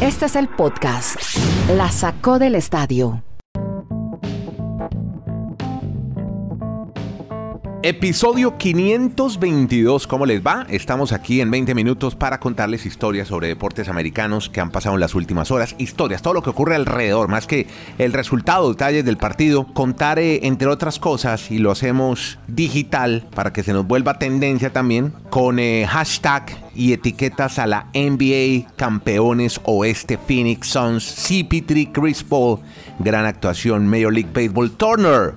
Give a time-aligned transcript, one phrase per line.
[0.00, 1.16] Este es el podcast.
[1.76, 3.22] La sacó del estadio.
[7.82, 10.66] Episodio 522, ¿cómo les va?
[10.68, 15.00] Estamos aquí en 20 minutos para contarles historias sobre deportes americanos que han pasado en
[15.00, 19.16] las últimas horas, historias, todo lo que ocurre alrededor, más que el resultado, detalles del
[19.16, 24.70] partido, contar entre otras cosas y lo hacemos digital para que se nos vuelva tendencia
[24.74, 32.24] también con eh, hashtag y etiquetas a la NBA Campeones Oeste Phoenix Suns, CP3 Chris
[32.24, 32.58] Paul,
[32.98, 35.32] gran actuación Major League Baseball Turner.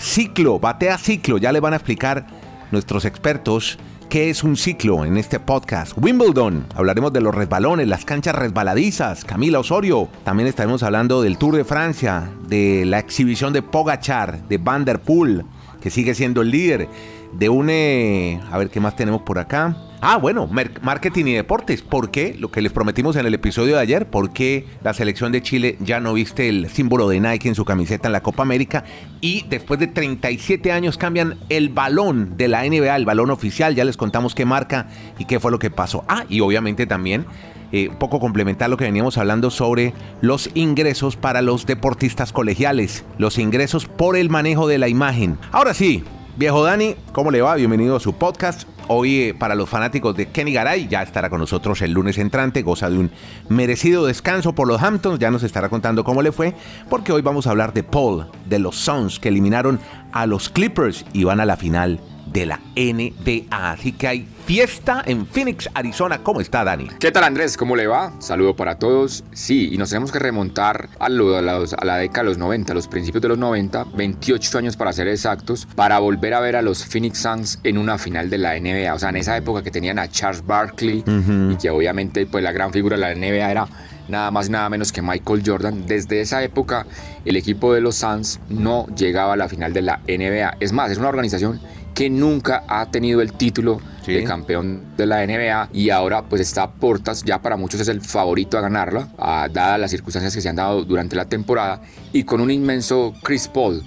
[0.00, 2.26] Ciclo, batea ciclo, ya le van a explicar
[2.70, 5.92] nuestros expertos qué es un ciclo en este podcast.
[5.94, 9.26] Wimbledon, hablaremos de los resbalones, las canchas resbaladizas.
[9.26, 14.56] Camila Osorio, también estaremos hablando del Tour de Francia, de la exhibición de Pogachar, de
[14.56, 15.44] Van der Poel,
[15.82, 16.88] que sigue siendo el líder,
[17.34, 17.68] de un...
[17.68, 19.76] Eh, a ver qué más tenemos por acá.
[20.02, 20.48] Ah, bueno,
[20.80, 21.82] marketing y deportes.
[21.82, 22.34] ¿Por qué?
[22.38, 25.76] Lo que les prometimos en el episodio de ayer, ¿por qué la selección de Chile
[25.80, 28.84] ya no viste el símbolo de Nike en su camiseta en la Copa América?
[29.20, 33.74] Y después de 37 años cambian el balón de la NBA, el balón oficial.
[33.74, 34.88] Ya les contamos qué marca
[35.18, 36.02] y qué fue lo que pasó.
[36.08, 37.26] Ah, y obviamente también
[37.70, 43.04] eh, un poco complementar lo que veníamos hablando sobre los ingresos para los deportistas colegiales,
[43.18, 45.36] los ingresos por el manejo de la imagen.
[45.52, 46.04] Ahora sí,
[46.38, 47.54] viejo Dani, ¿cómo le va?
[47.56, 48.66] Bienvenido a su podcast.
[48.92, 52.62] Hoy eh, para los fanáticos de Kenny Garay ya estará con nosotros el lunes entrante,
[52.62, 53.12] goza de un
[53.48, 56.56] merecido descanso por los Hamptons, ya nos estará contando cómo le fue,
[56.88, 59.78] porque hoy vamos a hablar de Paul, de los Suns que eliminaron
[60.10, 62.00] a los Clippers y van a la final
[62.32, 63.72] de la NBA.
[63.72, 66.22] Así que hay fiesta en Phoenix, Arizona.
[66.22, 66.88] ¿Cómo está Dani?
[66.98, 67.56] ¿Qué tal Andrés?
[67.56, 68.12] ¿Cómo le va?
[68.20, 69.24] Saludo para todos.
[69.32, 73.22] Sí, y nos tenemos que remontar a, la década de los 90, a los principios
[73.22, 77.18] de los 90, 28 años para ser exactos, para volver a ver a los Phoenix
[77.18, 78.94] Suns en una final de la NBA.
[78.94, 82.52] O sea, en esa época que tenían a Charles Barkley y que obviamente pues la
[82.52, 83.68] gran figura de la NBA era
[84.08, 85.86] nada más nada menos que Michael Jordan.
[85.86, 86.86] Desde esa época
[87.24, 90.56] el equipo de los Suns no llegaba a la final de la NBA.
[90.60, 91.60] Es más, es una organización
[91.94, 93.80] que nunca ha tenido el título
[94.18, 97.88] de campeón de la NBA y ahora pues está a portas, ya para muchos es
[97.88, 101.82] el favorito a ganarla, dadas las circunstancias que se han dado durante la temporada
[102.12, 103.82] y con un inmenso Chris Paul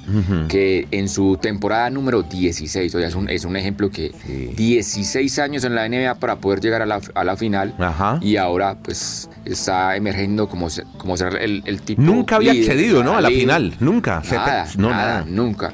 [0.48, 4.12] que en su temporada número 16, o sea, es un, es un ejemplo que
[4.56, 7.76] 16 años en la NBA para poder llegar a la, a la final
[8.22, 10.68] y ahora pues está emergiendo como,
[10.98, 12.02] como ser el, el tipo...
[12.02, 13.18] Nunca había accedido, ¿no?
[13.18, 14.22] A la final, nunca.
[14.32, 15.74] Nada, no, nada, nunca.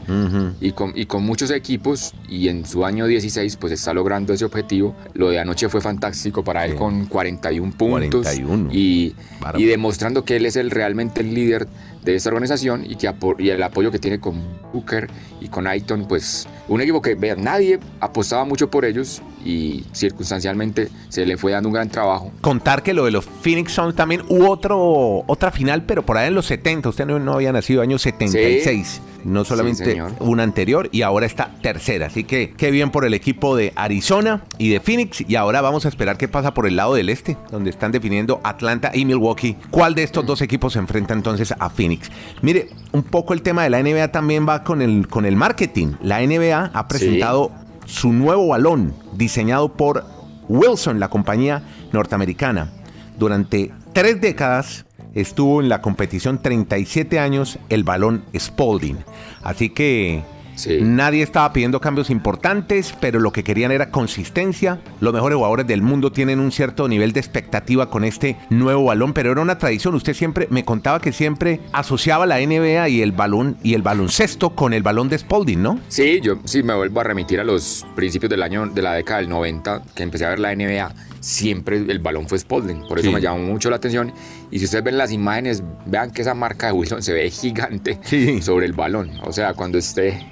[0.59, 4.45] y, con, y con muchos equipos y en su año 16 pues está logrando ese
[4.45, 4.95] objetivo.
[5.13, 8.69] Lo de anoche fue fantástico para él con 41 puntos 41.
[8.71, 9.15] Y,
[9.55, 11.67] y, demostrando que él es el realmente el líder
[12.03, 14.41] de esta organización y, que y el apoyo que tiene con
[14.73, 15.09] Booker
[15.41, 20.89] y con Ayton, pues un equipo que vean, nadie apostaba mucho por ellos y circunstancialmente
[21.09, 22.31] se le fue dando un gran trabajo.
[22.41, 26.27] Contar que lo de los Phoenix Suns también hubo otro, otra final, pero por ahí
[26.27, 31.25] en los 70, usted no, había nacido año 76, no solamente una anterior y ahora
[31.25, 35.35] esta tercera, así que qué bien por el equipo de Arizona y de Phoenix y
[35.35, 38.91] ahora vamos a esperar qué pasa por el lado del este, donde están definiendo Atlanta
[38.93, 42.11] y Milwaukee, cuál de estos dos equipos se enfrenta entonces a Phoenix.
[42.41, 45.93] Mire, un poco el tema de la NBA también va con el, con el marketing.
[46.01, 47.51] La NBA ha presentado
[47.85, 50.05] su nuevo balón diseñado por
[50.47, 52.71] Wilson, la compañía norteamericana.
[53.17, 58.97] Durante tres décadas estuvo en la competición 37 años el balón Spalding.
[59.41, 60.23] Así que
[60.67, 64.79] Nadie estaba pidiendo cambios importantes, pero lo que querían era consistencia.
[64.99, 69.13] Los mejores jugadores del mundo tienen un cierto nivel de expectativa con este nuevo balón,
[69.13, 69.95] pero era una tradición.
[69.95, 74.51] Usted siempre me contaba que siempre asociaba la NBA y el balón y el baloncesto
[74.51, 75.79] con el balón de Spalding, ¿no?
[75.87, 79.21] Sí, yo sí me vuelvo a remitir a los principios del año de la década
[79.21, 82.87] del 90 que empecé a ver la NBA siempre el balón fue Spalding.
[82.87, 84.13] Por eso me llamó mucho la atención.
[84.51, 87.99] Y si ustedes ven las imágenes, vean que esa marca de Wilson se ve gigante
[88.41, 89.11] sobre el balón.
[89.23, 90.25] O sea, cuando esté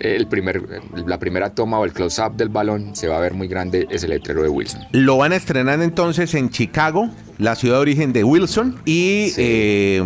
[0.00, 3.48] el primer, la primera toma o el close-up del balón, se va a ver muy
[3.48, 4.82] grande ese letrero de Wilson.
[4.92, 7.08] Lo van a estrenar entonces en Chicago,
[7.42, 8.76] la ciudad de origen de Wilson.
[8.84, 10.02] Y eh,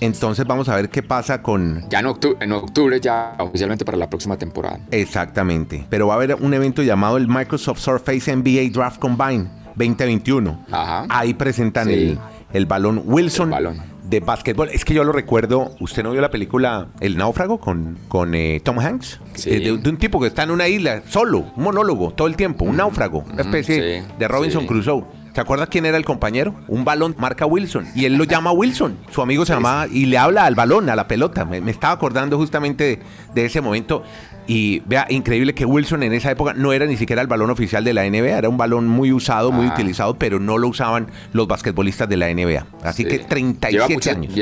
[0.00, 1.88] entonces vamos a ver qué pasa con...
[1.88, 4.78] Ya en octubre, en octubre, ya oficialmente para la próxima temporada.
[4.90, 5.86] Exactamente.
[5.88, 10.66] Pero va a haber un evento llamado el Microsoft Surface NBA Draft Combine 2021.
[10.70, 11.06] Ajá.
[11.08, 12.18] Ahí presentan el,
[12.52, 13.48] el balón Wilson.
[13.48, 14.68] El balón de básquetbol.
[14.70, 18.60] Es que yo lo recuerdo, ¿usted no vio la película El náufrago con, con eh,
[18.62, 19.20] Tom Hanks?
[19.46, 22.64] Eh, de, un tipo que está en una isla solo, un monólogo todo el tiempo,
[22.64, 25.04] un náufrago, una especie de Robinson Crusoe.
[25.34, 26.54] ¿Se acuerda quién era el compañero?
[26.68, 27.88] Un balón marca Wilson.
[27.96, 28.96] Y él lo llama Wilson.
[29.10, 31.44] Su amigo se llamaba y le habla al balón, a la pelota.
[31.44, 32.98] Me, estaba acordando justamente de,
[33.34, 34.04] de ese momento.
[34.46, 37.82] Y vea, increíble que Wilson en esa época no era ni siquiera el balón oficial
[37.82, 39.72] de la NBA, era un balón muy usado, muy ah.
[39.72, 42.66] utilizado, pero no lo usaban los basquetbolistas de la NBA.
[42.84, 44.34] Así que 37 años.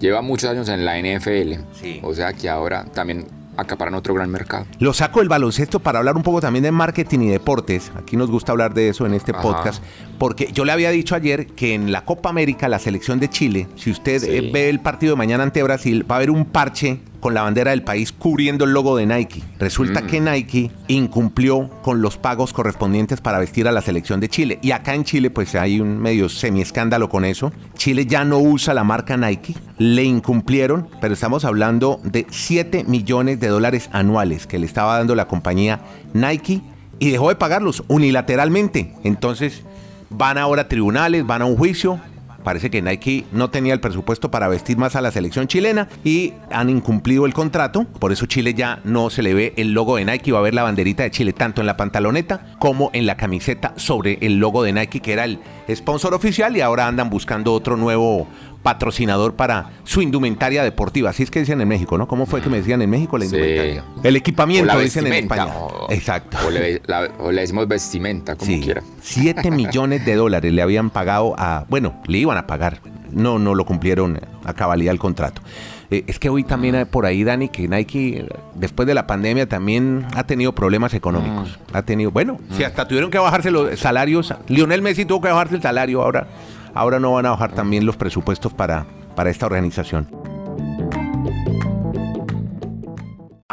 [0.00, 1.60] Lleva muchos años en la NFL.
[2.02, 4.66] O sea que ahora también acaparan otro gran mercado.
[4.78, 7.92] Lo saco del baloncesto para hablar un poco también de marketing y deportes.
[7.96, 9.82] Aquí nos gusta hablar de eso en este podcast,
[10.18, 13.68] porque yo le había dicho ayer que en la Copa América, la selección de Chile,
[13.76, 17.00] si usted eh, ve el partido de mañana ante Brasil, va a haber un parche
[17.24, 19.42] con la bandera del país cubriendo el logo de Nike.
[19.58, 20.06] Resulta mm.
[20.08, 24.58] que Nike incumplió con los pagos correspondientes para vestir a la selección de Chile.
[24.60, 27.50] Y acá en Chile pues hay un medio semi-escándalo con eso.
[27.78, 29.54] Chile ya no usa la marca Nike.
[29.78, 35.14] Le incumplieron, pero estamos hablando de 7 millones de dólares anuales que le estaba dando
[35.14, 35.80] la compañía
[36.12, 36.60] Nike
[36.98, 38.92] y dejó de pagarlos unilateralmente.
[39.02, 39.62] Entonces
[40.10, 41.98] van ahora a tribunales, van a un juicio,
[42.44, 46.34] Parece que Nike no tenía el presupuesto para vestir más a la selección chilena y
[46.50, 47.84] han incumplido el contrato.
[47.84, 50.30] Por eso Chile ya no se le ve el logo de Nike.
[50.30, 53.72] Va a ver la banderita de Chile tanto en la pantaloneta como en la camiseta
[53.76, 55.40] sobre el logo de Nike, que era el
[55.74, 56.54] sponsor oficial.
[56.56, 58.28] Y ahora andan buscando otro nuevo
[58.64, 61.10] patrocinador para su indumentaria deportiva.
[61.10, 62.08] Así es que dicen en México, ¿no?
[62.08, 63.84] ¿Cómo fue que me decían en México la indumentaria?
[64.02, 65.52] El equipamiento, dicen en España.
[65.90, 66.38] Exacto.
[66.46, 66.50] O
[67.30, 68.82] le, decimos vestimenta, como quiera.
[69.02, 71.66] Siete millones de dólares le habían pagado a.
[71.68, 72.80] Bueno, le iban a pagar.
[73.12, 75.42] No, no lo cumplieron a cabalidad el contrato.
[75.90, 79.46] Eh, es que hoy también hay por ahí, Dani, que Nike, después de la pandemia,
[79.46, 81.58] también ha tenido problemas económicos.
[81.70, 81.76] Mm.
[81.76, 84.34] Ha tenido, bueno, si hasta tuvieron que bajarse los salarios.
[84.48, 86.26] Lionel Messi tuvo que bajarse el salario ahora
[86.74, 90.08] ahora no van a bajar también los presupuestos para, para esta organización.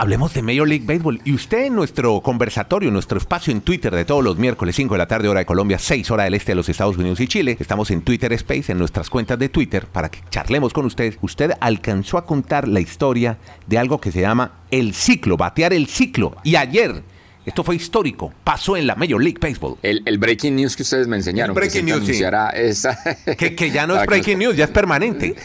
[0.01, 1.21] Hablemos de Major League Baseball.
[1.25, 4.97] Y usted en nuestro conversatorio, nuestro espacio en Twitter de todos los miércoles, 5 de
[4.97, 7.55] la tarde, hora de Colombia, 6 hora del este de los Estados Unidos y Chile.
[7.59, 11.17] Estamos en Twitter Space, en nuestras cuentas de Twitter, para que charlemos con usted.
[11.21, 15.85] Usted alcanzó a contar la historia de algo que se llama el ciclo, batear el
[15.85, 16.35] ciclo.
[16.43, 17.03] Y ayer
[17.45, 18.33] esto fue histórico.
[18.43, 19.77] Pasó en la Major League Baseball.
[19.81, 21.55] El, breaking news que ustedes me enseñaron.
[21.55, 22.01] breaking news,
[23.37, 25.35] que, ya no es breaking news, ya es permanente.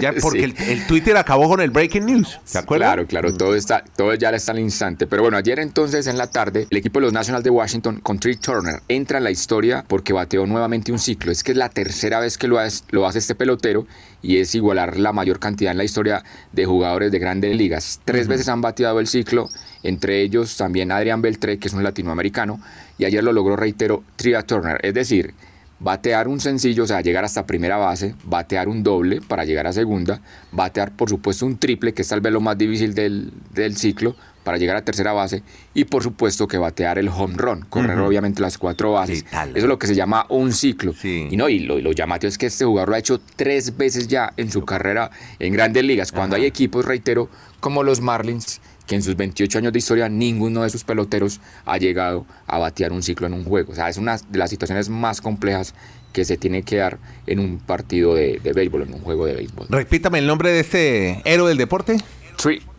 [0.00, 2.38] Ya, porque el, Twitter acabó con el breaking news.
[2.44, 2.88] ¿Se acuerdan?
[2.88, 3.34] Claro, claro.
[3.34, 5.06] Todo, está, todo ya está al instante.
[5.06, 8.18] Pero bueno, ayer entonces en la tarde, el equipo de los Nationals de Washington con
[8.18, 11.32] Trey Turner entra en la historia porque bateó nuevamente un ciclo.
[11.32, 13.86] Es que es la tercera vez que lo hace, lo hace este pelotero
[14.22, 18.00] y es igualar la mayor cantidad en la historia de jugadores de grandes ligas.
[18.04, 19.48] Tres veces han bateado el ciclo
[19.86, 22.60] entre ellos también Adrián Beltré, que es un latinoamericano,
[22.98, 25.32] y ayer lo logró, reitero, Tria Turner, es decir,
[25.78, 29.72] batear un sencillo, o sea, llegar hasta primera base, batear un doble para llegar a
[29.72, 30.20] segunda,
[30.52, 33.32] batear por supuesto un triple, que es tal vez lo más difícil del,
[33.76, 35.42] ciclo, para llegar a tercera base,
[35.74, 39.24] y por supuesto que batear el home run, correr obviamente las cuatro bases.
[39.24, 40.94] Eso es lo que se llama un ciclo.
[41.02, 44.06] Y no, y lo, lo, llamativo es que este jugador lo ha hecho tres veces
[44.06, 47.28] ya en su carrera en grandes ligas, cuando hay equipos, reitero,
[47.60, 51.76] como los Marlins, que en sus 28 años de historia ninguno de sus peloteros ha
[51.78, 53.72] llegado a batear un ciclo en un juego.
[53.72, 55.74] O sea, es una de las situaciones más complejas
[56.12, 59.66] que se tiene que dar en un partido de, béisbol, en un juego de béisbol.
[59.68, 61.98] Repítame el nombre de este héroe del deporte.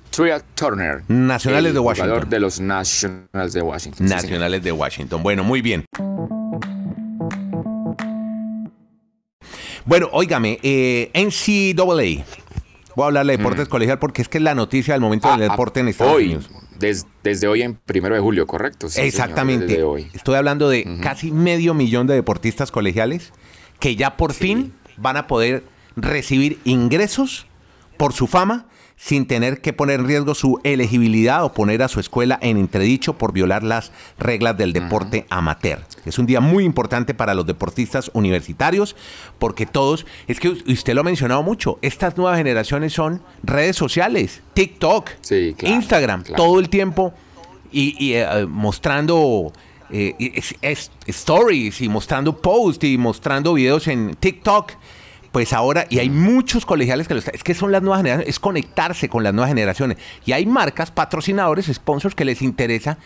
[0.10, 1.04] Tria Turner.
[1.08, 2.10] Nacionales de Washington.
[2.10, 4.08] Jugador de los Nationals de Washington.
[4.08, 5.22] Nacionales de Washington.
[5.22, 5.86] Bueno, muy bien.
[9.86, 12.26] Bueno, óigame, eh, NCAA
[12.98, 13.70] Voy a hablar de deportes mm.
[13.70, 16.34] colegial porque es que es la noticia del momento del ah, deporte en Estados hoy,
[16.34, 16.50] Unidos.
[17.22, 18.88] desde hoy en primero de julio, ¿correcto?
[18.96, 19.84] Exactamente.
[19.84, 20.10] hoy.
[20.16, 23.34] Estoy hablando de casi medio millón de deportistas colegiales
[23.80, 25.64] que ya por fin van a poder
[25.96, 27.46] recibir ingresos
[27.98, 28.66] por su fama
[28.98, 33.18] sin tener que poner en riesgo su elegibilidad o poner a su escuela en entredicho
[33.18, 35.86] por violar las reglas del deporte amateur.
[36.06, 38.96] Es un día muy importante para los deportistas universitarios
[39.38, 44.42] porque todos, es que usted lo ha mencionado mucho, estas nuevas generaciones son redes sociales,
[44.54, 45.12] TikTok,
[45.62, 47.14] Instagram, todo el tiempo
[47.72, 49.54] y, eh, mostrando
[49.92, 50.42] eh,
[51.06, 54.72] stories y mostrando posts y mostrando videos en TikTok
[55.32, 58.30] pues ahora, y hay muchos colegiales que lo están, es que son las nuevas generaciones,
[58.30, 59.98] es conectarse con las nuevas generaciones.
[60.26, 62.98] Y hay marcas, patrocinadores, sponsors que les interesa.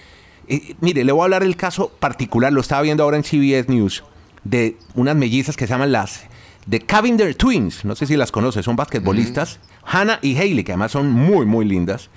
[0.48, 3.70] Eh, mire, le voy a hablar del caso particular, lo estaba viendo ahora en CBS
[3.70, 4.04] News,
[4.44, 6.26] de unas mellizas que se llaman las
[6.66, 10.92] de Cavender Twins, no sé si las conoce, son basquetbolistas, Hannah y Hailey, que además
[10.92, 12.10] son muy, muy lindas.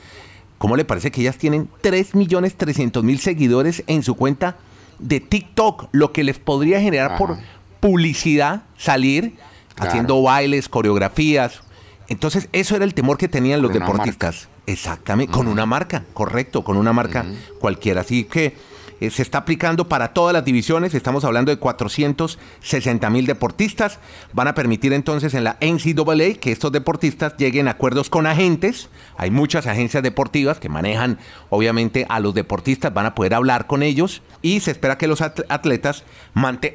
[0.58, 4.56] ¿Cómo le parece que ellas tienen 3.300.000 seguidores en su cuenta
[4.98, 5.88] de TikTok?
[5.92, 7.38] Lo que les podría generar por
[7.80, 9.34] publicidad salir
[9.78, 11.60] haciendo bailes, coreografías.
[12.08, 14.48] Entonces, eso era el temor que tenían los deportistas.
[14.66, 17.24] Exactamente, con una marca, correcto, con una marca
[17.60, 18.00] cualquiera.
[18.00, 18.56] Así que
[19.04, 23.98] eh, se está aplicando para todas las divisiones, estamos hablando de 460 mil deportistas,
[24.32, 28.88] van a permitir entonces en la NCAA que estos deportistas lleguen a acuerdos con agentes,
[29.16, 31.18] hay muchas agencias deportivas que manejan
[31.50, 35.20] obviamente a los deportistas, van a poder hablar con ellos y se espera que los
[35.20, 36.04] atletas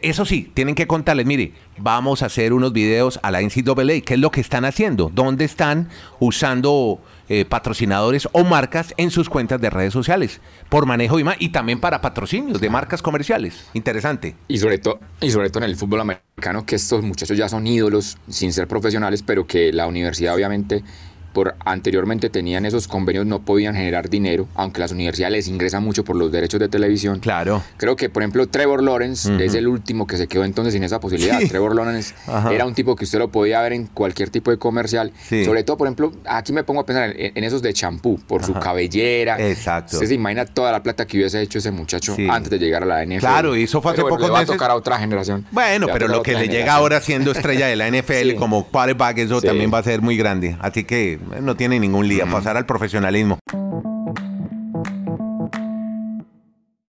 [0.02, 4.14] eso sí, tienen que contarles, mire, vamos a hacer unos videos a la NCAA, ¿qué
[4.14, 5.12] es lo que están haciendo?
[5.14, 11.18] ¿Dónde están usando eh, patrocinadores o marcas en sus cuentas de redes sociales por manejo
[11.18, 13.68] de y también para patrocinios de marcas comerciales.
[13.74, 14.36] Interesante.
[14.48, 17.68] Y sobre todo y sobre todo en el fútbol americano que estos muchachos ya son
[17.68, 20.84] ídolos sin ser profesionales, pero que la universidad obviamente
[21.34, 26.04] por anteriormente tenían esos convenios no podían generar dinero, aunque las universidades les ingresan mucho
[26.04, 27.20] por los derechos de televisión.
[27.20, 27.64] Claro.
[27.78, 31.00] Creo que, por ejemplo, Trevor Lawrence es el último que se quedó entonces sin esa
[31.00, 31.40] posibilidad.
[31.48, 32.14] Trevor Lawrence
[32.52, 35.12] era un tipo que usted lo podía ver en cualquier tipo de comercial.
[35.46, 38.54] Sobre todo, por ejemplo, aquí me pongo a pensar en, esos de champú, por su
[38.54, 39.40] cabellera.
[39.40, 39.96] Exacto.
[39.96, 42.86] Usted se imagina toda la plata que hubiese hecho ese muchacho antes de llegar a
[42.86, 43.20] la NFL.
[43.20, 45.46] Claro, y eso fue hace poco le va a tocar a otra generación.
[45.52, 49.42] Bueno, pero lo que le llega ahora siendo estrella de la NFL como quarterback, eso
[49.42, 50.58] también va a ser muy grande.
[50.60, 53.40] Así que no tiene ningún un pasar al profesionalismo.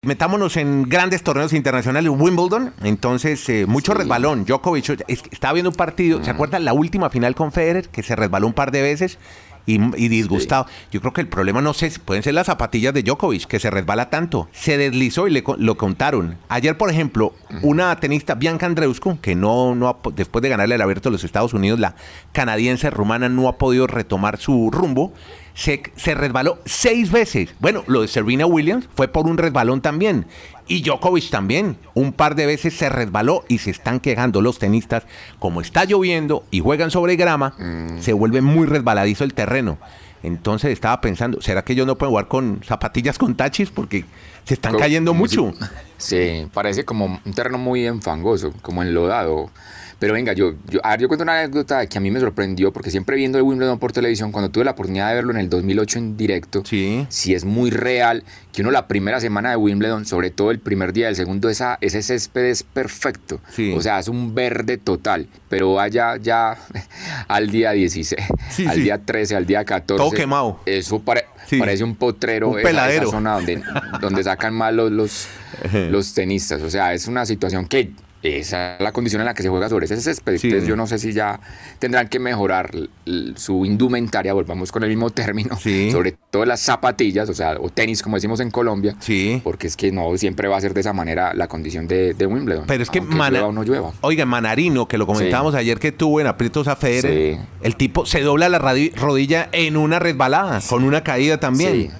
[0.07, 4.45] Metámonos en grandes torneos internacionales, Wimbledon, entonces eh, mucho resbalón.
[4.45, 8.47] Djokovic estaba viendo un partido, ¿se acuerdan la última final con Federer que se resbaló
[8.47, 9.19] un par de veces?
[9.67, 10.65] Y, disgustado.
[10.91, 13.69] Yo creo que el problema no sé, pueden ser las zapatillas de Djokovic, que se
[13.69, 14.47] resbala tanto.
[14.53, 16.37] Se deslizó y le, lo contaron.
[16.47, 21.09] Ayer, por ejemplo, una tenista, Bianca Andreescu, que no, no después de ganarle el abierto
[21.09, 21.95] a los Estados Unidos, la
[22.31, 25.13] canadiense rumana no ha podido retomar su rumbo.
[25.53, 27.49] Se, se, resbaló seis veces.
[27.59, 30.27] Bueno, lo de Serena Williams fue por un resbalón también.
[30.67, 31.77] Y Djokovic también.
[31.93, 35.03] Un par de veces se resbaló y se están quejando los tenistas.
[35.39, 38.01] Como está lloviendo y juegan sobre grama, mm.
[38.01, 39.77] se vuelve muy resbaladizo el terreno.
[40.23, 43.69] Entonces estaba pensando, ¿será que yo no puedo jugar con zapatillas con tachis?
[43.69, 44.05] Porque
[44.43, 45.53] se están cayendo mucho.
[45.99, 49.49] Sí, parece como un terreno muy enfangoso, como enlodado.
[49.99, 52.71] Pero venga, yo, yo, a ver, yo cuento una anécdota que a mí me sorprendió,
[52.71, 55.49] porque siempre viendo el Wimbledon por televisión, cuando tuve la oportunidad de verlo en el
[55.49, 57.07] 2008 en directo, sí.
[57.09, 58.23] si es muy real
[58.53, 61.77] que uno la primera semana de Wimbledon, sobre todo el primer día, el segundo, esa,
[61.81, 63.39] ese césped es perfecto.
[63.75, 65.27] O sea, es un verde total.
[65.49, 66.57] Pero vaya ya
[67.27, 68.21] al día 16,
[68.67, 69.97] al día 13, al día 14.
[69.97, 70.59] Todo quemado.
[70.65, 72.49] Eso parece un potrero.
[72.49, 73.03] Un peladero.
[73.03, 73.63] Esa zona donde,
[74.01, 75.27] donde sacan mal los, los,
[75.91, 76.61] los tenistas.
[76.61, 77.91] O sea, es una situación que
[78.35, 80.37] esa es la condición en la que se juega sobre ese césped.
[80.65, 81.39] yo no sé si ya
[81.79, 82.71] tendrán que mejorar
[83.35, 88.01] su indumentaria, volvamos con el mismo término, sobre todo las zapatillas, o sea, o tenis
[88.03, 88.95] como decimos en Colombia,
[89.43, 92.65] porque es que no siempre va a ser de esa manera la condición de, Wimbledon.
[92.67, 93.93] Pero es que no llueva.
[94.01, 98.21] Oiga, Manarino, que lo comentábamos ayer que tuvo en aprietos a Federer, el tipo se
[98.21, 101.91] dobla la rodilla en una resbalada, con una caída también.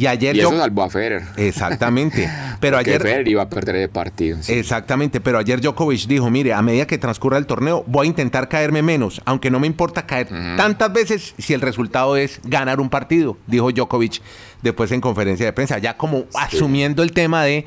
[0.00, 1.24] Y ayer y eso salvó a Federer.
[1.36, 2.30] Exactamente.
[2.60, 4.38] Pero ayer Federer iba a perder el partido.
[4.46, 8.48] Exactamente, pero ayer Djokovic dijo, mire, a medida que transcurra el torneo voy a intentar
[8.48, 12.90] caerme menos, aunque no me importa caer tantas veces si el resultado es ganar un
[12.90, 14.20] partido, dijo Djokovic
[14.62, 17.66] después en conferencia de prensa, ya como asumiendo el tema de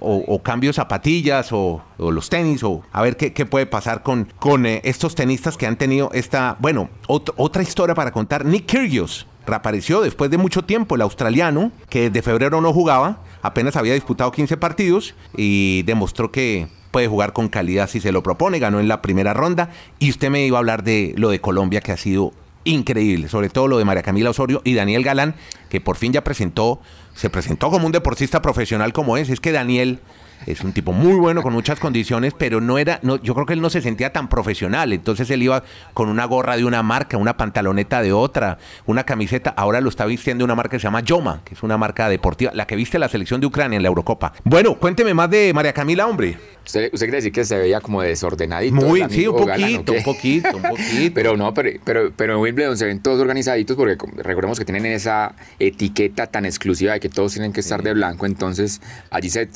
[0.00, 4.80] o, cambio zapatillas o, los tenis o a ver qué, puede pasar con, con eh,
[4.84, 8.44] estos tenistas que han tenido esta, bueno, otra historia para contar.
[8.44, 13.76] Nick Kyrgios reapareció después de mucho tiempo, el australiano, que de febrero no jugaba, apenas
[13.76, 18.58] había disputado 15 partidos y demostró que puede jugar con calidad si se lo propone,
[18.58, 21.80] ganó en la primera ronda y usted me iba a hablar de lo de Colombia
[21.80, 22.32] que ha sido
[22.64, 25.34] increíble, sobre todo lo de María Camila Osorio y Daniel Galán,
[25.68, 26.80] que por fin ya presentó,
[27.14, 30.00] se presentó como un deportista profesional como es, es que Daniel
[30.46, 33.52] es un tipo muy bueno, con muchas condiciones, pero no era, no, yo creo que
[33.52, 34.92] él no se sentía tan profesional.
[34.92, 35.62] Entonces él iba
[35.94, 39.50] con una gorra de una marca, una pantaloneta de otra, una camiseta.
[39.56, 42.52] Ahora lo está vistiendo una marca que se llama Yoma, que es una marca deportiva,
[42.54, 44.32] la que viste la selección de Ucrania en la Eurocopa.
[44.44, 46.38] Bueno, cuénteme más de María Camila, hombre.
[46.64, 48.74] ¿Usted, quiere decir que se veía como desordenadito?
[48.74, 51.14] Muy, sí, un poquito, un poquito, un poquito.
[51.14, 54.86] pero no, pero, pero, pero en Wimbledon se ven todos organizaditos porque recordemos que tienen
[54.86, 59.48] esa etiqueta tan exclusiva de que todos tienen que estar de blanco, entonces allí se,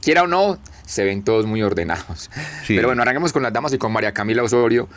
[0.00, 2.30] quiera o no, se ven todos muy ordenados.
[2.68, 4.88] Pero bueno, arranquemos con las damas y con María Camila Osorio,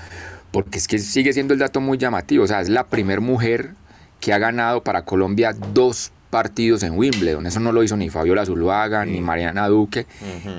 [0.51, 3.71] porque es que sigue siendo el dato muy llamativo, o sea, es la primera mujer
[4.19, 7.45] que ha ganado para Colombia dos partidos en Wimbledon.
[7.45, 10.05] Eso no lo hizo ni Fabiola Zuluaga, ni Mariana Duque.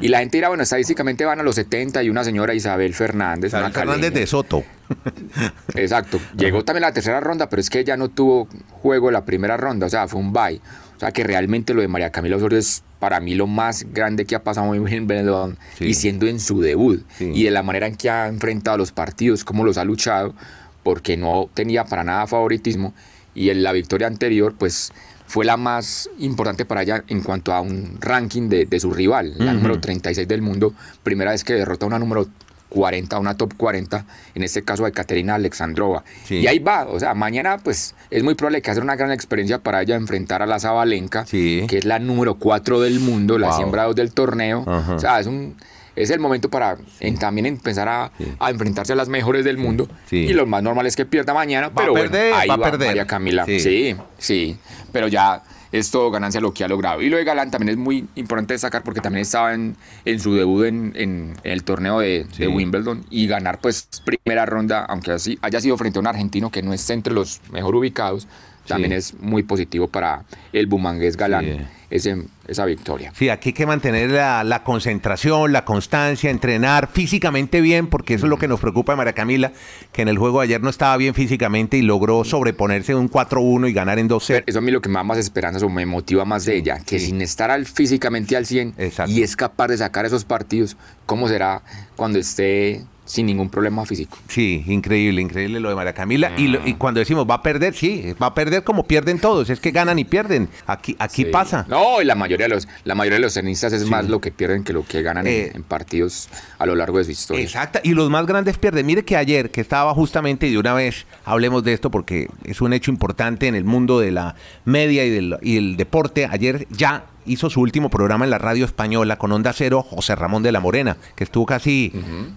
[0.00, 3.50] Y la gente dirá, bueno, estadísticamente van a los 70 y una señora Isabel Fernández.
[3.50, 4.64] Isabel Fernández de Soto.
[5.74, 6.18] Exacto.
[6.36, 9.56] Llegó también la tercera ronda, pero es que ella no tuvo juego en la primera
[9.56, 10.60] ronda, o sea, fue un bye.
[10.96, 14.24] O sea, que realmente lo de María Camila Osorio es para mí lo más grande
[14.24, 17.04] que ha pasado en Wimbledon y siendo en su debut.
[17.20, 20.34] Y de la manera en que ha enfrentado los partidos, cómo los ha luchado,
[20.82, 22.94] porque no tenía para nada favoritismo.
[23.32, 24.92] Y en la victoria anterior, pues
[25.28, 29.34] fue la más importante para ella en cuanto a un ranking de, de su rival,
[29.38, 32.26] la número 36 del mundo, primera vez que derrota a una número
[32.70, 34.04] 40, una top 40,
[34.34, 36.02] en este caso de Katerina Alexandrova.
[36.24, 36.36] Sí.
[36.36, 39.58] Y ahí va, o sea, mañana pues es muy probable que hacer una gran experiencia
[39.58, 41.64] para ella enfrentar a la Zabalenka, Sí.
[41.68, 43.52] que es la número 4 del mundo, la.
[43.52, 44.64] 100 grados del torneo.
[44.66, 45.56] O sea, es un...
[46.02, 49.88] Es el momento para en- también empezar a, a enfrentarse a las mejores del mundo.
[50.06, 50.16] Sí.
[50.18, 52.56] Y lo más normal es que pierda mañana, Va pero a bueno, perder, ahí va
[52.56, 52.88] va, a perder.
[52.88, 53.44] María Camila.
[53.44, 53.60] Sí.
[53.60, 53.96] Sí.
[54.18, 54.56] sí,
[54.92, 57.02] Pero ya es todo ganancia lo que ha logrado.
[57.02, 59.76] Y lo de Galán también es muy importante destacar porque también estaba en,
[60.06, 62.44] en su debut en, en- en el torneo de, Sí.
[62.44, 66.50] de Wimbledon y ganar pues primera ronda, aunque así haya sido frente a un argentino
[66.50, 68.26] que no esté entre los mejor ubicados,
[68.68, 68.96] también Sí.
[68.98, 71.56] es muy positivo para el bumangués Galán Sí.
[71.90, 73.12] ese- esa victoria.
[73.16, 78.26] Sí, aquí hay que mantener la, la concentración, la constancia, entrenar físicamente bien, porque eso
[78.26, 79.52] es lo que nos preocupa de María Camila,
[79.92, 83.08] que en el juego de ayer no estaba bien físicamente y logró sobreponerse de un
[83.08, 84.48] 4-1 y ganar en 2 Pero sets.
[84.48, 86.78] Eso a mí lo que me da más esperanzas o me motiva más de ella,
[86.84, 89.12] que sin estar al, físicamente al 100 Exacto.
[89.12, 91.62] y es capaz de sacar esos partidos, ¿cómo será
[91.96, 94.18] cuando esté sin ningún problema físico?
[94.28, 96.32] Sí, increíble, increíble lo de María Camila.
[96.36, 99.48] Y, lo- y cuando decimos va a perder, sí, va a perder como pierden todos,
[99.50, 100.48] es que ganan y pierden.
[100.66, 101.30] Aquí, aquí Sí.
[101.30, 101.64] pasa.
[101.68, 104.30] No, y la mayoría de los, la mayoría de los tenistas es más lo que
[104.30, 107.42] pierden que lo que ganan en- Eh, en, partidos a lo largo de su historia.
[107.44, 108.84] Exacto, y los más grandes pierden.
[108.86, 112.60] Mire que ayer, que estaba justamente, y de una vez hablemos de esto porque es
[112.60, 114.34] un hecho importante en el mundo de la
[114.66, 118.64] media y del, y el deporte, ayer ya hizo su último programa en la radio
[118.64, 121.92] española con Onda Cero, José Ramón de la Morena, que estuvo casi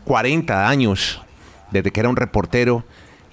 [0.05, 1.21] 40 años
[1.71, 2.83] desde que era un reportero.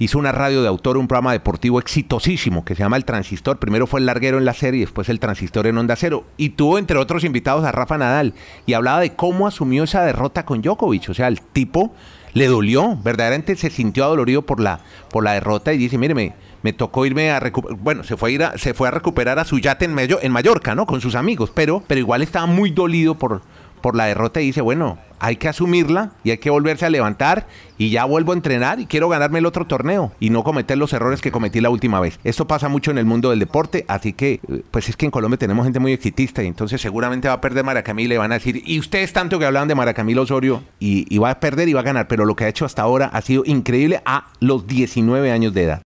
[0.00, 3.58] Hizo una radio de autor, un programa deportivo exitosísimo que se llama El Transistor.
[3.58, 6.24] Primero fue el larguero en la serie, después el Transistor en Onda Cero.
[6.36, 8.32] Y tuvo, entre otros invitados, a Rafa Nadal.
[8.64, 11.08] Y hablaba de cómo asumió esa derrota con Djokovic.
[11.08, 11.92] O sea, el tipo
[12.32, 16.72] le dolió, verdaderamente se sintió adolorido por la, por la derrota y dice, mire, me,
[16.72, 19.44] tocó irme a recuperar, bueno, se fue a, ir a, se fue a recuperar a
[19.44, 20.86] su yate en, Mayo- en Mallorca, ¿no?
[20.86, 23.42] Con sus amigos, pero, pero igual estaba muy dolido por,
[23.80, 27.48] por la derrota y dice, bueno, hay que asumirla y hay que volverse a levantar
[27.76, 30.92] y ya vuelvo a entrenar y quiero ganarme el otro torneo y no cometer los
[30.92, 32.20] errores que cometí la última vez.
[32.22, 34.38] Esto pasa mucho en el mundo del deporte, así que
[34.70, 37.64] pues es que en Colombia tenemos gente muy exitista y entonces seguramente va a perder
[37.64, 40.62] Mara Camila y van a decir, y ustedes tanto que hablaban de Mara Camila Osorio
[40.78, 42.82] y, y va a perder y va a ganar, pero lo que ha hecho hasta
[42.82, 45.82] ahora ha sido increíble a los 19 años de edad.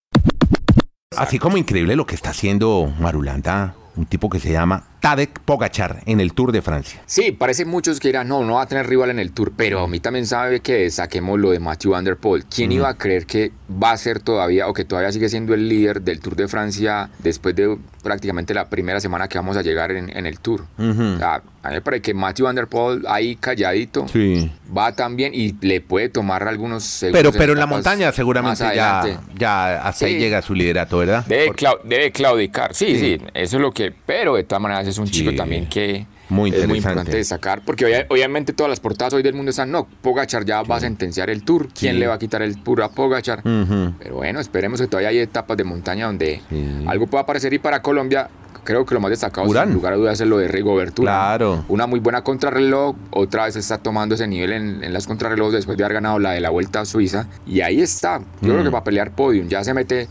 [1.16, 6.03] Así como increíble lo que está haciendo Marulanda, un tipo que se llama Tadek Pogachar
[6.07, 7.01] en el Tour de Francia.
[7.07, 9.81] Sí, parece muchos que dirán, no, no va a tener rival en el Tour, pero
[9.85, 12.45] a mí también sabe que saquemos lo de Matthew Van Der Poel.
[12.47, 15.69] ¿Quién iba a creer que va a ser todavía, o que todavía sigue siendo el
[15.69, 19.93] líder del Tour de Francia después de prácticamente la primera semana que vamos a llegar
[19.93, 20.65] en, en el Tour?
[20.79, 21.03] Ujú.
[21.15, 24.51] O sea, a mí me parece que Matthew Van Der Poel ahí calladito Sí.
[24.77, 27.21] va también y le puede tomar algunos segundos.
[27.23, 29.05] Pero, pero en la montaña seguramente ya,
[29.37, 30.19] ya hasta ahí Sí.
[30.19, 31.25] llega su liderato, ¿verdad?
[31.27, 35.12] Debe, claudicar, sí, sí, eso es lo que, pero de todas maneras es un Sí.
[35.14, 39.22] chico también que Muy es muy importante destacar, porque obvia- obviamente todas las portadas hoy
[39.22, 42.01] del mundo están, no, Pogachar ya va a sentenciar el Tour, ¿quién Sí.
[42.01, 43.42] le va a quitar el Tour a Pogachar?
[43.42, 46.40] Pero bueno, esperemos que todavía hay etapas de montaña donde
[46.87, 48.29] algo pueda aparecer y para Colombia
[48.64, 49.68] creo que lo más destacado Urán.
[49.68, 51.01] sin lugar a dudas es lo de Rigoberto.
[51.01, 51.64] Claro.
[51.68, 55.79] Una muy buena contrarreloj, otra vez está tomando ese nivel en, en las contrarrelojes después
[55.79, 58.64] de haber ganado la de la Vuelta a Suiza y ahí está, yo creo Mm.
[58.64, 60.07] que va a pelear podium, ya se mete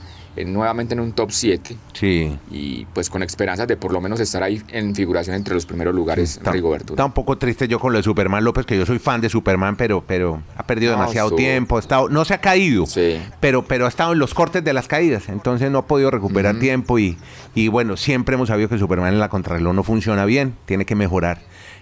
[0.45, 2.37] nuevamente en un top 7 Sí.
[2.51, 5.95] y pues con esperanzas de por lo menos estar ahí en figuración entre los primeros
[5.95, 6.93] lugares Está, Rigoberto.
[6.93, 9.29] está un poco triste yo con lo de Superman López, que yo soy fan de
[9.29, 13.17] Superman, pero, pero ha perdido No, demasiado tiempo, ha estado, no se ha caído, Sí.
[13.39, 16.59] pero, pero ha estado en los cortes de las caídas, entonces no ha podido recuperar
[16.59, 17.17] tiempo y,
[17.55, 20.95] y bueno, siempre hemos sabido que Superman en la contrarreloj no funciona bien, tiene que
[20.95, 21.39] mejorar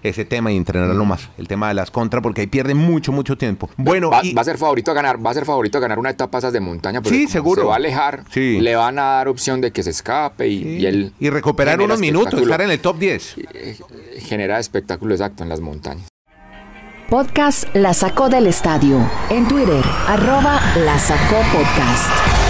[0.09, 3.37] ese tema y entrenarlo más, el tema de las contras, porque ahí pierde mucho, mucho
[3.37, 3.69] tiempo.
[3.77, 5.99] Bueno, va, y- va a ser favorito a ganar, va a ser favorito a ganar
[5.99, 7.61] una etapa esas de montaña, Sí, seguro.
[7.63, 8.59] se va a alejar, Sí.
[8.59, 11.99] le van a dar opción de que se escape y, y él y recuperar unos
[11.99, 13.35] minutos, estar en el top 10.
[13.53, 13.77] Eh,
[14.19, 16.07] genera espectáculo exacto en las montañas.
[17.09, 18.97] Podcast La Sacó del Estadio.
[19.29, 22.44] En Twitter, arroba La Sacó Podcast.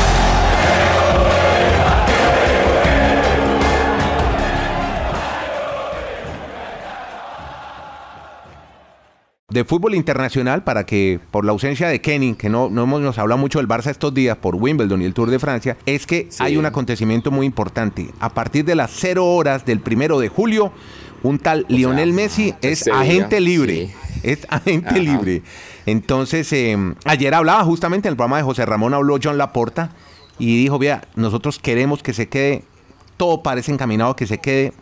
[9.55, 13.17] De fútbol internacional para que por la ausencia de Kenny, que no, no hemos nos
[13.17, 16.27] habla mucho del Barça estos días por Wimbledon y el Tour de Francia, es que
[16.29, 16.43] Sí.
[16.43, 18.09] hay un acontecimiento muy importante.
[18.19, 20.71] A partir de las 0 horas del primero de julio,
[21.23, 23.87] un tal Lionel Messi es agente libre.
[23.87, 23.93] sí.
[24.23, 24.97] Es agente Ajá.
[24.99, 25.41] libre.
[25.85, 29.91] Entonces, eh, ayer hablaba justamente en el programa de José Ramón, habló John Laporta
[30.39, 32.63] y dijo, vea, nosotros queremos que se quede,
[33.17, 34.73] todo parece encaminado a que se quede,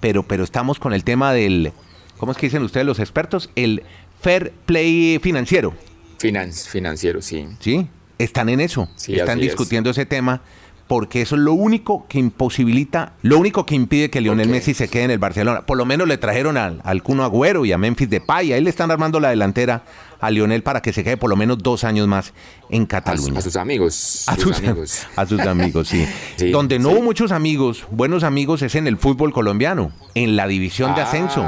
[0.00, 1.72] pero, pero estamos con el tema del,
[2.18, 3.50] ¿cómo es que dicen ustedes los expertos?
[3.54, 3.84] El
[4.20, 5.74] fair play financiero,
[6.18, 7.46] Finan- financiero, sí.
[7.60, 7.86] ¿sí?
[8.18, 9.44] Están en eso, Sí, están es.
[9.46, 10.42] discutiendo ese tema
[10.86, 14.88] porque eso es lo único que imposibilita, lo único que impide que Lionel Messi se
[14.88, 15.64] quede en el Barcelona.
[15.64, 18.70] Por lo menos le trajeron al, al Cuno Agüero y a Memphis Depay, ahí le
[18.70, 19.84] están armando la delantera
[20.18, 22.32] a Lionel para que se quede por lo menos dos años más
[22.70, 23.38] en Cataluña.
[23.38, 24.24] A, sus amigos.
[24.26, 25.06] A sus, amigos.
[25.16, 26.06] A sus amigos, sí.
[26.50, 30.96] Donde no hubo muchos amigos, buenos amigos, es en el fútbol colombiano, en la división
[30.96, 31.46] de ascenso.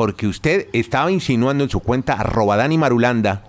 [0.00, 3.42] Porque usted estaba insinuando en su cuenta arroba Dani Marulanda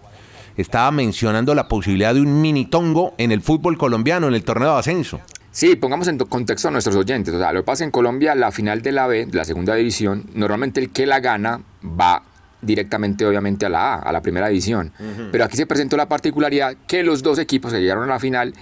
[0.58, 4.74] estaba mencionando la posibilidad de un mini tongo en el fútbol colombiano, en el torneo
[4.74, 5.22] de ascenso.
[5.50, 7.34] Sí, pongamos en contexto a nuestros oyentes.
[7.34, 10.26] O sea, lo que pasa en Colombia, la final de la B, la segunda división,
[10.34, 12.22] normalmente el que la gana va
[12.62, 14.92] directamente, obviamente, a la A, a la primera división.
[15.32, 18.54] Pero aquí se presentó la particularidad que los dos equipos que llegaron a la final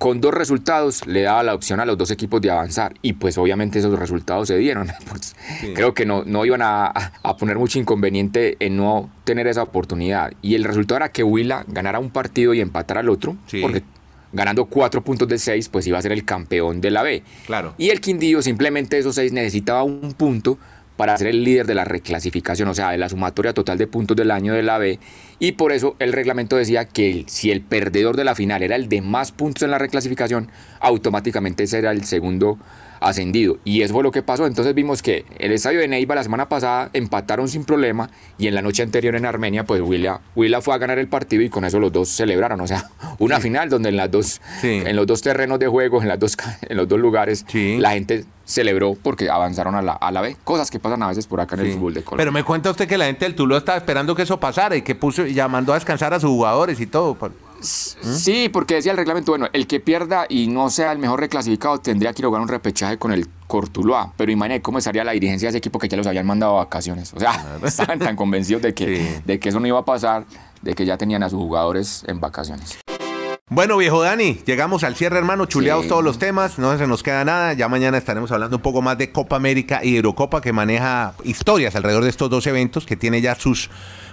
[0.00, 3.36] con dos resultados le daba la opción a los dos equipos de avanzar y pues
[3.36, 4.90] obviamente esos resultados se dieron.
[5.10, 5.34] Pues,
[5.74, 10.32] creo que no, no iban a, poner mucho inconveniente en no tener esa oportunidad.
[10.40, 13.82] Y el resultado era que Huila ganara un partido y empatara al otro, porque
[14.32, 17.22] ganando cuatro puntos de seis, pues iba a ser el campeón de la B.
[17.44, 17.74] Claro.
[17.76, 20.58] Y el Quindío simplemente esos seis necesitaba un punto
[21.00, 24.14] para ser el líder de la reclasificación, o sea, de la sumatoria total de puntos
[24.18, 24.98] del año de la B.
[25.38, 28.90] Y por eso el reglamento decía que si el perdedor de la final era el
[28.90, 32.58] de más puntos en la reclasificación, automáticamente ese era el segundo
[33.00, 33.56] ascendido.
[33.64, 34.46] Y eso fue lo que pasó.
[34.46, 38.54] Entonces vimos que el estadio de Neiva la semana pasada empataron sin problema y en
[38.54, 40.20] la noche anterior en Armenia, pues Willa,
[40.60, 42.60] fue a ganar el partido y con eso los dos celebraron.
[42.60, 46.08] O sea, una final donde en, las dos, en los dos terrenos de juego, en,
[46.08, 50.22] las dos, en los dos lugares, la gente celebró porque avanzaron a la, a la
[50.22, 50.36] B.
[50.42, 52.22] Cosas que pasan a veces por acá en el fútbol de Colombia.
[52.22, 54.82] Pero me cuenta usted que la gente del Tuluá estaba esperando que eso pasara y
[54.82, 57.16] que puso y llamando a descansar a sus jugadores y todo.
[57.60, 61.78] Sí, porque decía el reglamento, bueno, el que pierda y no sea el mejor reclasificado
[61.78, 64.14] tendría que lograr un repechaje con el Cortuloa.
[64.16, 66.64] Pero imagínate cómo estaría la dirigencia de ese equipo que ya los habían mandado a
[66.64, 67.12] vacaciones.
[67.12, 70.24] O sea, estaban tan convencidos de que, de que eso no iba a pasar,
[70.62, 72.78] de que ya tenían a sus jugadores en vacaciones.
[73.52, 77.24] Bueno, viejo Dani, llegamos al cierre, hermano, chuleados todos los temas, no se nos queda
[77.24, 81.14] nada, ya mañana estaremos hablando un poco más de Copa América y Eurocopa que maneja
[81.24, 83.68] historias alrededor de estos dos eventos que tiene ya sus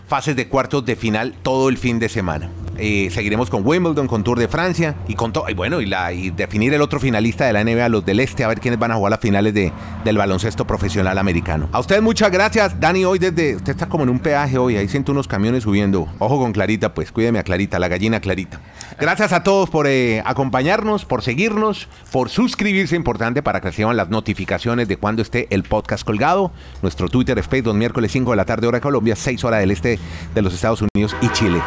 [0.08, 2.50] fases de cuartos de final todo el fin de semana.
[2.78, 5.50] Eh, seguiremos con Wimbledon, con Tour de Francia y con todo.
[5.50, 8.60] Y bueno, y, definir el otro finalista de la NBA, los del Este, a ver
[8.60, 9.72] quiénes van a jugar las finales de,
[10.04, 11.70] del baloncesto profesional americano.
[11.72, 12.80] A ustedes muchas gracias.
[12.80, 13.56] Dani, hoy desde.
[13.56, 16.08] Usted está como en un peaje hoy, ahí siento unos camiones subiendo.
[16.20, 18.60] Ojo con Clarita, pues cuídeme a Clarita, la gallina Clarita.
[19.00, 24.10] Gracias a todos por eh, acompañarnos, por seguirnos, por suscribirse, importante para que reciban las
[24.10, 26.52] notificaciones de cuando esté el podcast colgado.
[26.82, 29.72] Nuestro Twitter Space, dos miércoles 5 de la tarde, hora de Colombia, 6 horas del
[29.72, 30.00] este
[30.34, 31.62] de los Estados Unidos y Chile.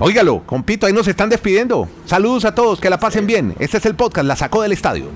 [0.00, 1.88] Óigalo, compito, ahí nos están despidiendo.
[2.06, 3.54] Saludos a todos, que la pasen bien.
[3.58, 5.10] Este es el podcast, la sacó del estadio.